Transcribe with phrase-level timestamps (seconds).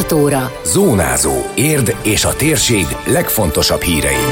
[0.00, 0.52] 6 óra.
[0.64, 1.32] Zónázó.
[1.54, 4.24] Érd és a térség legfontosabb hírei.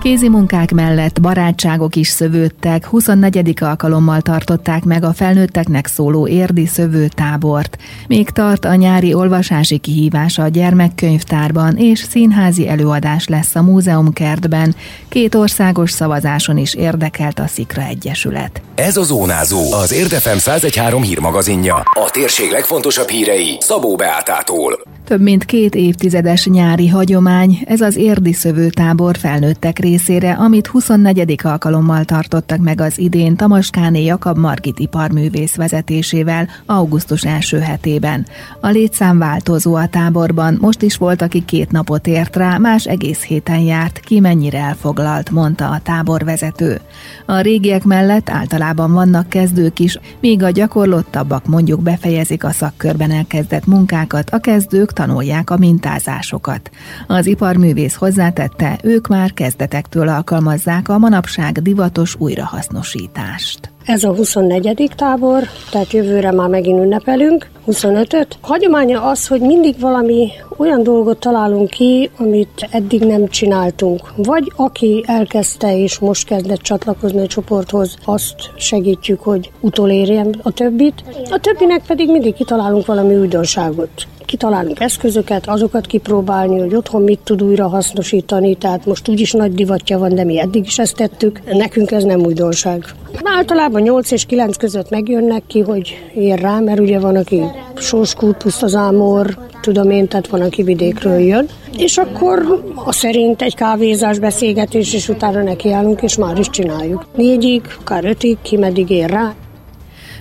[0.00, 3.62] Kézi munkák mellett barátságok is szövődtek, 24.
[3.62, 7.78] alkalommal tartották meg a felnőtteknek szóló érdi szövőtábort.
[8.06, 14.74] Még tart a nyári olvasási kihívása a gyermekkönyvtárban, és színházi előadás lesz a múzeumkertben.
[15.18, 18.62] Két országos szavazáson is érdekelt a Szikra Egyesület.
[18.74, 21.74] Ez a Zónázó, az Érdefem 113 hírmagazinja.
[21.74, 24.80] A térség legfontosabb hírei Szabó Beátától.
[25.08, 31.40] Több mint két évtizedes nyári hagyomány, ez az érdi szövőtábor felnőttek részére, amit 24.
[31.42, 38.26] alkalommal tartottak meg az idén Tamaskáné Jakab Margit iparművész vezetésével augusztus első hetében.
[38.60, 43.22] A létszám változó a táborban, most is volt, aki két napot ért rá, más egész
[43.22, 44.76] héten járt, ki mennyire
[45.08, 46.80] elfoglalt, mondta a táborvezető.
[47.26, 53.66] A régiek mellett általában vannak kezdők is, míg a gyakorlottabbak mondjuk befejezik a szakkörben elkezdett
[53.66, 56.70] munkákat, a kezdők tanulják a mintázásokat.
[57.06, 63.77] Az iparművész hozzátette, ők már kezdetektől alkalmazzák a manapság divatos újrahasznosítást.
[63.88, 64.90] Ez a 24.
[64.96, 68.38] tábor, tehát jövőre már megint ünnepelünk, 25-öt.
[68.40, 74.12] Hagyománya az, hogy mindig valami olyan dolgot találunk ki, amit eddig nem csináltunk.
[74.16, 81.02] Vagy aki elkezdte és most kezdett csatlakozni a csoporthoz, azt segítjük, hogy utolérjen a többit.
[81.30, 87.42] A többinek pedig mindig kitalálunk valami újdonságot kitalálunk eszközöket, azokat kipróbálni, hogy otthon mit tud
[87.42, 91.40] újra hasznosítani, tehát most úgyis nagy divatja van, de mi eddig is ezt tettük.
[91.52, 92.84] Nekünk ez nem újdonság.
[93.22, 97.42] Általában 8 és 9 között megjönnek ki, hogy ér rá, mert ugye van, aki
[97.76, 101.46] Sorskút, Pusztazámor, tudom én, tehát van, aki vidékről jön.
[101.76, 107.06] És akkor a szerint egy kávézás beszélgetés, és utána nekiállunk, és már is csináljuk.
[107.16, 109.34] Négyig, akár ötig, ki meddig ér rá.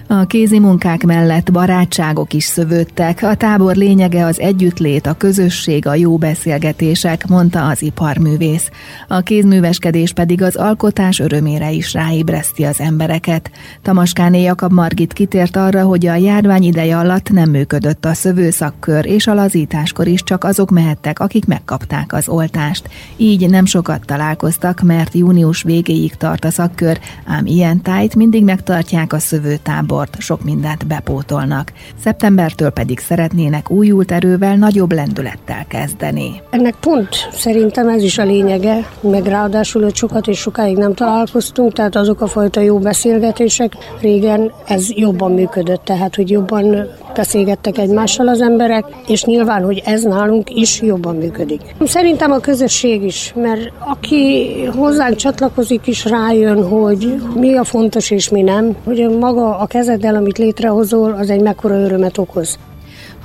[0.10, 3.24] A kézi munkák mellett barátságok is szövődtek.
[3.24, 8.70] A tábor lényege az együttlét, a közösség, a jó beszélgetések, mondta az iparművész.
[9.08, 13.52] A kézműveskedés pedig az alkotás örömére is ráébreszti az embereket.
[13.82, 19.28] Tamaskáné Jakab Margit kitért arra, hogy a járvány ideje alatt nem működött a szövőszakkör, és
[19.28, 22.90] a lazításkor is csak azok mehettek, akik megkapták az oltást.
[23.18, 29.14] Így nem sokat találkoztak, mert június végéig tart a szakkör, ám ilyen tájt mindig megtartják
[29.14, 31.72] a szövőtábor tábort, sok mindent bepótolnak.
[32.04, 36.42] Szeptembertől pedig szeretnének újult erővel, nagyobb lendülettel kezdeni.
[36.50, 41.74] Ennek pont szerintem ez is a lényege, meg ráadásul, hogy sokat és sokáig nem találkoztunk,
[41.74, 46.88] tehát azok a fajta jó beszélgetések, régen ez jobban működött, tehát hogy jobban
[47.18, 51.62] beszélgettek egymással az emberek, és nyilván, hogy ez nálunk is jobban működik.
[51.84, 58.30] Szerintem a közösség is, mert aki hozzánk csatlakozik is rájön, hogy mi a fontos és
[58.30, 62.58] mi nem, hogy maga a kezeddel, amit létrehozol, az egy mekkora örömet okoz.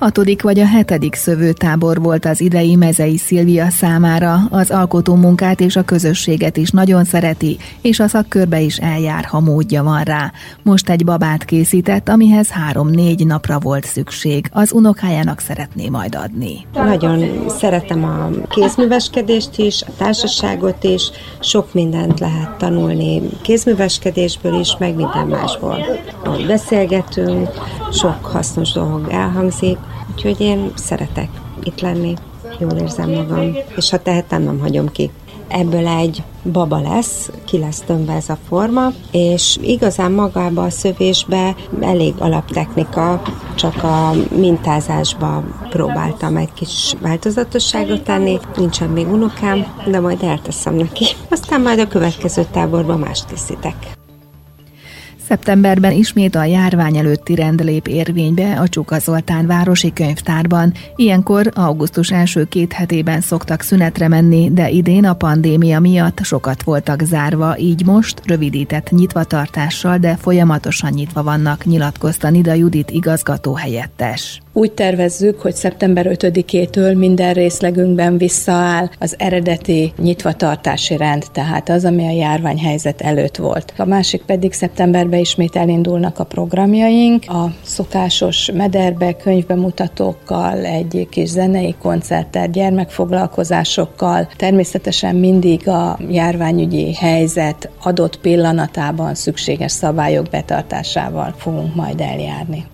[0.02, 4.38] Hatodik vagy a hetedik szövőtábor volt az idei Mezei Szilvia számára.
[4.50, 9.40] Az alkotó munkát és a közösséget is nagyon szereti, és a szakkörbe is eljár, ha
[9.40, 10.32] módja van rá.
[10.62, 14.46] Most egy babát készített, amihez három-négy napra volt szükség.
[14.52, 16.66] Az unokájának szeretné majd adni.
[16.74, 21.10] Nagyon szeretem a kézműveskedést is, a társaságot is,
[21.40, 25.78] sok mindent lehet tanulni kézműveskedésből is, meg minden másból.
[26.46, 27.48] Beszélgetünk,
[27.92, 29.78] sok hasznos dolog elhangzik,
[30.12, 31.28] Úgyhogy én szeretek
[31.62, 32.14] itt lenni,
[32.58, 35.10] jól érzem magam, és ha tehetem, nem hagyom ki.
[35.48, 41.54] Ebből egy baba lesz, ki lesz tömve ez a forma, és igazán magába a szövésbe
[41.80, 43.22] elég alaptechnika,
[43.54, 51.06] csak a mintázásba próbáltam egy kis változatosságot tenni, nincsen még unokám, de majd elteszem neki.
[51.30, 54.00] Aztán majd a következő táborban mást készítek.
[55.32, 60.72] Szeptemberben ismét a járvány előtti rend lép érvénybe a Csuka Zoltán városi könyvtárban.
[60.96, 67.02] Ilyenkor augusztus első két hetében szoktak szünetre menni, de idén a pandémia miatt sokat voltak
[67.02, 74.41] zárva, így most rövidített nyitvatartással, de folyamatosan nyitva vannak, nyilatkozta Nida Judit igazgató helyettes.
[74.54, 82.06] Úgy tervezzük, hogy szeptember 5-től minden részlegünkben visszaáll az eredeti nyitvatartási rend, tehát az, ami
[82.06, 83.72] a járványhelyzet előtt volt.
[83.76, 91.74] A másik pedig szeptemberben ismét elindulnak a programjaink, a szokásos mederbe, könyvbemutatókkal, egy kis zenei
[91.82, 102.71] koncerttel, gyermekfoglalkozásokkal, természetesen mindig a járványügyi helyzet adott pillanatában szükséges szabályok betartásával fogunk majd eljárni.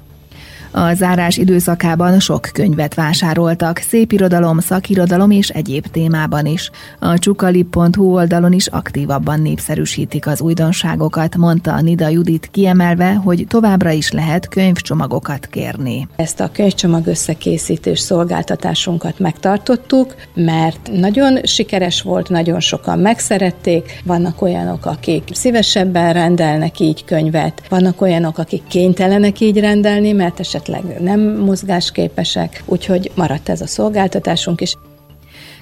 [0.71, 6.71] A zárás időszakában sok könyvet vásároltak, szépirodalom, szakirodalom és egyéb témában is.
[6.99, 14.11] A csukali.hu oldalon is aktívabban népszerűsítik az újdonságokat, mondta Nida Judit kiemelve, hogy továbbra is
[14.11, 16.09] lehet könyvcsomagokat kérni.
[16.17, 24.87] Ezt a könyvcsomag összekészítés szolgáltatásunkat megtartottuk, mert nagyon sikeres volt, nagyon sokan megszerették, vannak olyanok,
[24.87, 30.58] akik szívesebben rendelnek így könyvet, vannak olyanok, akik kénytelenek így rendelni, mert esetleg
[30.99, 34.75] nem mozgásképesek, úgyhogy maradt ez a szolgáltatásunk is.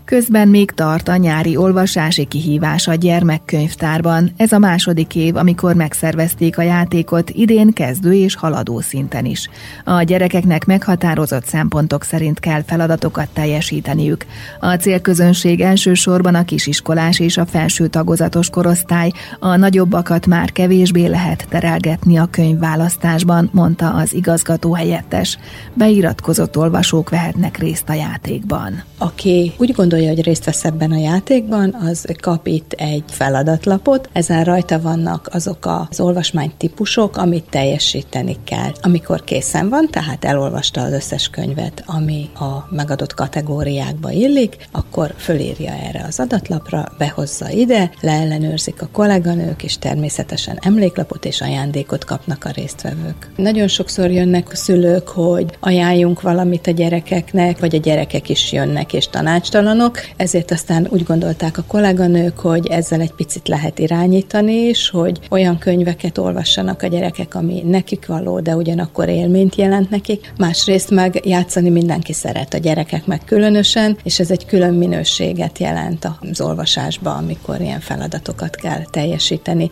[0.07, 4.33] Közben még tart a nyári olvasási kihívás a gyermekkönyvtárban.
[4.37, 9.49] Ez a második év, amikor megszervezték a játékot, idén kezdő és haladó szinten is.
[9.85, 14.27] A gyerekeknek meghatározott szempontok szerint kell feladatokat teljesíteniük.
[14.61, 21.47] A célközönség elsősorban a kisiskolás és a felső tagozatos korosztály, a nagyobbakat már kevésbé lehet
[21.49, 25.39] terelgetni a könyvválasztásban, mondta az igazgató helyettes.
[25.75, 28.83] Beiratkozott olvasók vehetnek részt a játékban.
[28.99, 34.09] Aki úgy gondol, gondolja, hogy részt vesz ebben a játékban, az kap itt egy feladatlapot.
[34.13, 38.73] Ezen rajta vannak azok az olvasmány típusok, amit teljesíteni kell.
[38.81, 45.73] Amikor készen van, tehát elolvasta az összes könyvet, ami a megadott kategóriákba illik, akkor fölírja
[45.73, 52.51] erre az adatlapra, behozza ide, leellenőrzik a kolléganők, és természetesen emléklapot és ajándékot kapnak a
[52.51, 53.31] résztvevők.
[53.37, 58.93] Nagyon sokszor jönnek a szülők, hogy ajánljunk valamit a gyerekeknek, vagy a gyerekek is jönnek
[58.93, 64.53] és tanácstalanok, olyanok, ezért aztán úgy gondolták a kolléganők, hogy ezzel egy picit lehet irányítani
[64.53, 70.33] is, hogy olyan könyveket olvassanak a gyerekek, ami nekik való, de ugyanakkor élményt jelent nekik.
[70.39, 76.09] Másrészt meg játszani mindenki szeret, a gyerekek meg különösen, és ez egy külön minőséget jelent
[76.21, 79.71] az olvasásba, amikor ilyen feladatokat kell teljesíteni.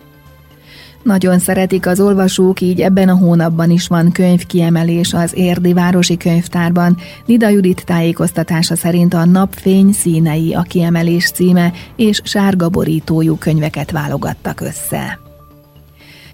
[1.05, 6.97] Nagyon szeretik az olvasók, így ebben a hónapban is van könyvkiemelés az Érdi Városi Könyvtárban.
[7.27, 14.61] Nida Judit tájékoztatása szerint a Napfény színei a kiemelés címe, és sárga borítójú könyveket válogattak
[14.61, 15.19] össze.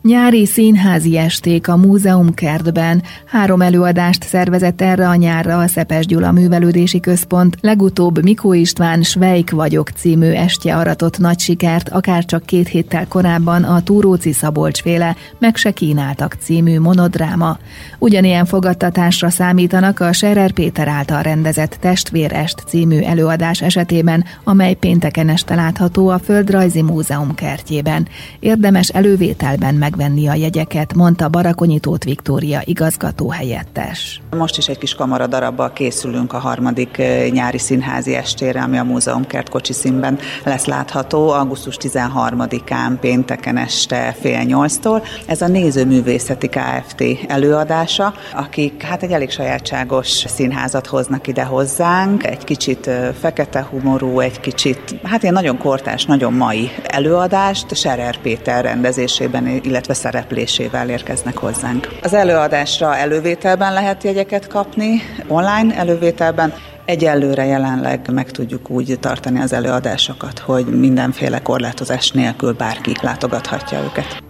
[0.02, 3.02] Nyári színházi esték a Múzeum kertben.
[3.26, 7.56] Három előadást szervezett erre a nyárra a Szepes Gyula Művelődési Központ.
[7.60, 13.62] Legutóbb Mikó István Svejk vagyok című estje aratott nagy sikert, akár csak két héttel korábban
[13.62, 17.58] a Túróci Szabolcs féle Meg se kínáltak című monodráma.
[17.98, 25.54] Ugyanilyen fogadtatásra számítanak a Serer Péter által rendezett Testvérest című előadás esetében, amely pénteken este
[25.54, 28.08] látható a Földrajzi Múzeum kertjében.
[28.38, 34.20] Érdemes elővételben meg megvenni a jegyeket, mondta Barakonyítót Viktória igazgató helyettes.
[34.36, 39.26] Most is egy kis kamara darabbal készülünk a harmadik nyári színházi estére, ami a Múzeum
[39.26, 45.02] Kert kocsi színben lesz látható, augusztus 13-án pénteken este fél nyolctól.
[45.26, 47.04] Ez a Nézőművészeti Kft.
[47.28, 52.90] előadása, akik hát egy elég sajátságos színházat hoznak ide hozzánk, egy kicsit
[53.20, 59.79] fekete humorú, egy kicsit, hát ilyen nagyon kortás, nagyon mai előadást Serer Péter rendezésében, illetve
[59.80, 61.88] illetve szereplésével érkeznek hozzánk.
[62.02, 66.54] Az előadásra elővételben lehet jegyeket kapni, online elővételben,
[66.84, 74.29] Egyelőre jelenleg meg tudjuk úgy tartani az előadásokat, hogy mindenféle korlátozás nélkül bárki látogathatja őket.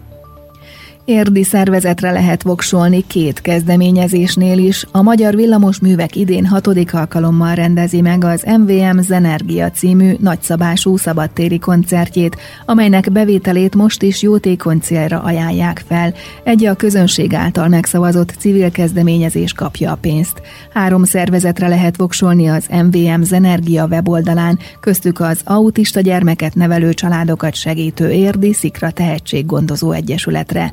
[1.05, 4.85] Érdi szervezetre lehet voksolni két kezdeményezésnél is.
[4.93, 11.59] A Magyar Villamos Művek idén hatodik alkalommal rendezi meg az MVM Zenergia című nagyszabású szabadtéri
[11.59, 12.37] koncertjét,
[12.67, 16.15] amelynek bevételét most is jótékony célra ajánlják fel.
[16.45, 20.43] Egy a közönség által megszavazott civil kezdeményezés kapja a pénzt.
[20.73, 28.11] Három szervezetre lehet voksolni az MVM Zenergia weboldalán, köztük az autista gyermeket nevelő családokat segítő
[28.11, 30.73] Érdi Szikra Tehetséggondozó Egyesületre.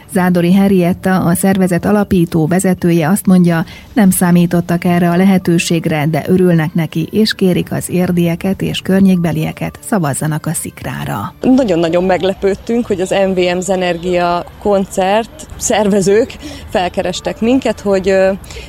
[0.13, 6.73] Zádori Henrietta, a szervezet alapító vezetője azt mondja, nem számítottak erre a lehetőségre, de örülnek
[6.73, 11.33] neki, és kérik az érdieket és környékbelieket szavazzanak a szikrára.
[11.41, 16.35] Nagyon-nagyon meglepődtünk, hogy az MVM Zenergia koncert szervezők
[16.69, 18.15] felkerestek minket, hogy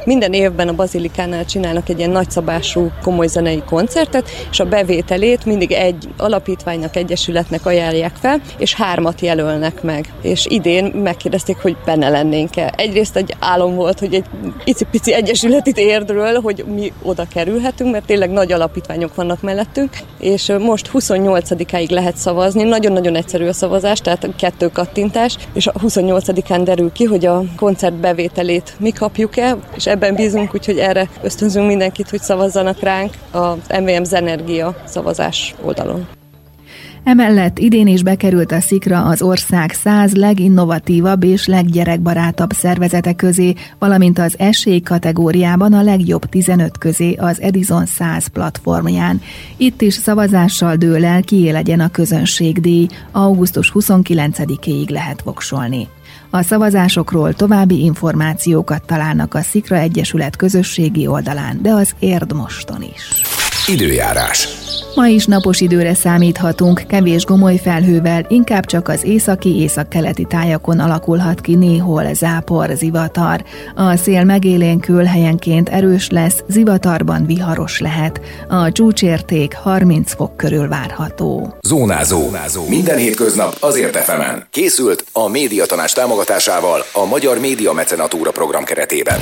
[0.05, 5.73] minden évben a Bazilikánál csinálnak egy ilyen nagyszabású komoly zenei koncertet, és a bevételét mindig
[5.73, 10.13] egy alapítványnak, egyesületnek ajánlják fel, és hármat jelölnek meg.
[10.23, 10.85] És idén
[11.33, 12.73] megkérdezték, hogy benne lennénk-e.
[12.77, 14.25] Egyrészt egy álom volt, hogy egy
[14.65, 20.53] icipici egyesület itt érdről, hogy mi oda kerülhetünk, mert tényleg nagy alapítványok vannak mellettünk, és
[20.59, 22.63] most 28-áig lehet szavazni.
[22.63, 27.95] Nagyon-nagyon egyszerű a szavazás, tehát kettő kattintás, és a 28-án derül ki, hogy a koncert
[27.95, 34.03] bevételét mi kapjuk-e, és ebben bízunk, úgyhogy erre ösztönzünk mindenkit, hogy szavazzanak ránk az MVM
[34.03, 36.22] Zenergia szavazás oldalon.
[37.05, 44.19] Emellett idén is bekerült a Szikra az ország száz leginnovatívabb és leggyerekbarátabb szervezete közé, valamint
[44.19, 49.21] az esély kategóriában a legjobb 15 közé az Edison 100 platformján.
[49.57, 52.87] Itt is szavazással dől el, kié legyen a közönségdíj.
[53.13, 55.89] Augusztus 29-ig lehet voksolni.
[56.31, 63.32] A szavazásokról további információkat találnak a Szikra Egyesület közösségi oldalán, de az Érd moston is.
[63.67, 64.49] Időjárás.
[64.95, 71.41] Ma is napos időre számíthatunk, kevés gomoly felhővel, inkább csak az északi északkeleti tájakon alakulhat
[71.41, 73.45] ki néhol zápor, zivatar.
[73.75, 78.21] A szél megélénkül helyenként erős lesz, zivatarban viharos lehet.
[78.49, 81.57] A csúcsérték 30 fok körül várható.
[81.61, 82.19] Zónázó.
[82.19, 82.69] Zónázó.
[82.69, 84.47] Minden hétköznap azért efemen.
[84.51, 89.21] Készült a médiatanás támogatásával a Magyar Média Mecenatúra program keretében.